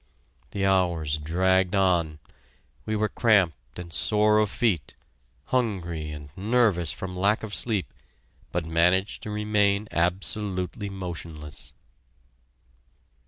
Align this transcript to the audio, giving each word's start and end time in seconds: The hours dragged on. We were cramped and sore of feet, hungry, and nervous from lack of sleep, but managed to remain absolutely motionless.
The 0.49 0.65
hours 0.65 1.19
dragged 1.19 1.75
on. 1.75 2.17
We 2.87 2.95
were 2.95 3.07
cramped 3.09 3.77
and 3.77 3.93
sore 3.93 4.39
of 4.39 4.49
feet, 4.49 4.95
hungry, 5.53 6.09
and 6.09 6.31
nervous 6.35 6.91
from 6.91 7.15
lack 7.15 7.43
of 7.43 7.53
sleep, 7.53 7.93
but 8.51 8.65
managed 8.65 9.21
to 9.21 9.29
remain 9.29 9.87
absolutely 9.91 10.89
motionless. 10.89 11.73